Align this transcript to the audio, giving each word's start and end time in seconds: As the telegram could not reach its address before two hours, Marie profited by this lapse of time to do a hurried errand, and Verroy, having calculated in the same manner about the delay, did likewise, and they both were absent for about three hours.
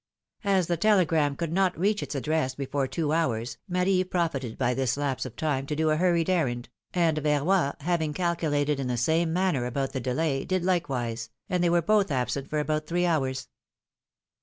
As 0.43 0.65
the 0.65 0.77
telegram 0.77 1.35
could 1.35 1.53
not 1.53 1.77
reach 1.77 2.01
its 2.01 2.15
address 2.15 2.55
before 2.55 2.87
two 2.87 3.11
hours, 3.13 3.59
Marie 3.69 4.03
profited 4.03 4.57
by 4.57 4.73
this 4.73 4.97
lapse 4.97 5.27
of 5.27 5.35
time 5.35 5.67
to 5.67 5.75
do 5.75 5.91
a 5.91 5.95
hurried 5.95 6.27
errand, 6.27 6.69
and 6.91 7.19
Verroy, 7.19 7.79
having 7.81 8.11
calculated 8.11 8.79
in 8.79 8.87
the 8.87 8.97
same 8.97 9.31
manner 9.31 9.67
about 9.67 9.93
the 9.93 9.99
delay, 9.99 10.43
did 10.43 10.63
likewise, 10.65 11.29
and 11.47 11.63
they 11.63 11.69
both 11.69 12.09
were 12.09 12.15
absent 12.15 12.49
for 12.49 12.57
about 12.57 12.87
three 12.87 13.05
hours. 13.05 13.47